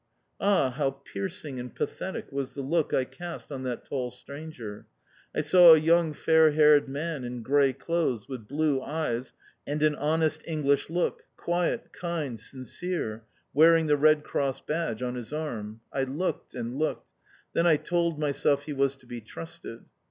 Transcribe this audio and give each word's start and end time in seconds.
Ah! 0.39 0.71
how 0.71 0.89
piercing 0.89 1.59
and 1.59 1.75
pathetic 1.75 2.31
was 2.31 2.53
the 2.53 2.63
look 2.63 2.91
I 2.91 3.03
cast 3.05 3.51
on 3.51 3.61
that 3.65 3.85
tall 3.85 4.09
stranger. 4.09 4.87
I 5.35 5.41
saw 5.41 5.75
a 5.75 5.79
young 5.79 6.11
fair 6.13 6.53
haired 6.53 6.89
man 6.89 7.23
in 7.23 7.43
grey 7.43 7.71
clothes, 7.71 8.27
with 8.27 8.47
blue 8.47 8.81
eyes, 8.81 9.33
and 9.67 9.83
an 9.83 9.95
honest 9.95 10.41
English 10.47 10.89
look, 10.89 11.25
quiet, 11.37 11.93
kind, 11.93 12.39
sincere, 12.39 13.25
wearing 13.53 13.85
the 13.85 13.95
Red 13.95 14.23
Cross 14.23 14.61
badge 14.61 15.03
on 15.03 15.13
his 15.13 15.31
arm! 15.31 15.81
I 15.93 16.01
looked 16.05 16.55
and 16.55 16.73
looked. 16.79 17.05
Then 17.53 17.67
I 17.67 17.77
told 17.77 18.17
myself 18.19 18.63
he 18.63 18.73
was 18.73 18.95
to 18.95 19.05
be 19.05 19.21
trusted. 19.21 19.85